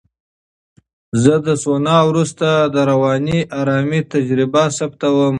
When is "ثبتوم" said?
4.77-5.29